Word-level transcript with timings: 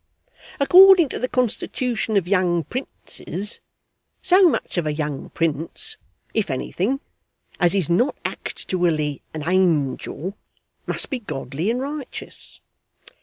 According 0.59 1.09
to 1.09 1.19
the 1.19 1.27
constitution 1.29 2.17
of 2.17 2.27
young 2.27 2.63
princes, 2.63 3.59
so 4.23 4.49
much 4.49 4.75
of 4.79 4.87
a 4.87 4.93
young 4.95 5.29
prince 5.29 5.95
(if 6.33 6.49
anything) 6.49 7.01
as 7.59 7.75
is 7.75 7.87
not 7.87 8.15
actually 8.25 9.21
an 9.35 9.47
angel, 9.47 10.35
must 10.87 11.11
be 11.11 11.19
godly 11.19 11.69
and 11.69 11.81
righteous. 11.81 12.61